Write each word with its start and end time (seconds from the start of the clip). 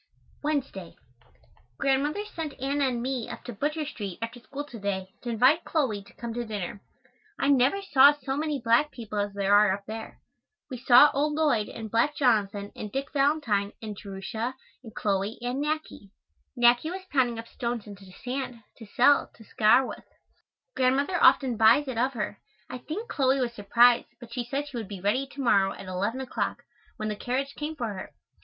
Wednesday. 0.41 0.95
Grandmother 1.77 2.25
sent 2.25 2.59
Anna 2.59 2.87
and 2.87 3.03
me 3.03 3.29
up 3.29 3.43
to 3.43 3.53
Butcher 3.53 3.85
Street 3.85 4.17
after 4.19 4.39
school 4.39 4.63
to 4.63 4.79
day 4.79 5.13
to 5.21 5.29
invite 5.29 5.63
Chloe 5.63 6.01
to 6.01 6.13
come 6.13 6.33
to 6.33 6.43
dinner. 6.43 6.81
I 7.37 7.49
never 7.49 7.83
saw 7.83 8.11
so 8.11 8.35
many 8.35 8.59
black 8.59 8.89
people 8.89 9.19
as 9.19 9.31
there 9.35 9.53
are 9.53 9.71
up 9.71 9.85
there. 9.85 10.19
We 10.71 10.79
saw 10.79 11.11
old 11.13 11.33
Lloyd 11.35 11.69
and 11.69 11.91
black 11.91 12.15
Jonathan 12.15 12.71
and 12.75 12.91
Dick 12.91 13.13
Valentine 13.13 13.73
and 13.79 13.95
Jerusha 13.95 14.55
and 14.83 14.95
Chloe 14.95 15.37
and 15.39 15.63
Nackie. 15.63 16.09
Nackie 16.57 16.89
was 16.89 17.05
pounding 17.11 17.37
up 17.37 17.47
stones 17.47 17.85
into 17.85 18.05
sand, 18.11 18.63
to 18.77 18.87
sell, 18.87 19.29
to 19.35 19.43
scour 19.43 19.85
with. 19.85 20.05
Grandmother 20.75 21.23
often 21.23 21.57
buys 21.57 21.87
it 21.87 21.99
of 21.99 22.13
her. 22.13 22.39
I 22.71 22.79
think 22.79 23.07
Chloe 23.07 23.39
was 23.39 23.53
surprised, 23.53 24.07
but 24.19 24.33
she 24.33 24.45
said 24.45 24.67
she 24.67 24.77
would 24.77 24.87
be 24.87 24.99
ready, 24.99 25.27
to 25.27 25.41
morrow, 25.41 25.73
at 25.73 25.85
eleven 25.85 26.21
o'clock, 26.21 26.63
when 26.97 27.07
the 27.09 27.15
carriage 27.15 27.53
came 27.53 27.75
for 27.75 27.89
her. 27.93 28.15